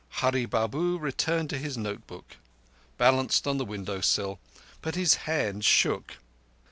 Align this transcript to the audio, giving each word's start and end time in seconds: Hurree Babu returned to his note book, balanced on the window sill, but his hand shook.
Hurree 0.17 0.47
Babu 0.47 0.97
returned 0.97 1.51
to 1.51 1.59
his 1.59 1.77
note 1.77 2.07
book, 2.07 2.37
balanced 2.97 3.45
on 3.45 3.59
the 3.59 3.63
window 3.65 4.01
sill, 4.01 4.39
but 4.81 4.95
his 4.95 5.13
hand 5.29 5.63
shook. 5.63 6.17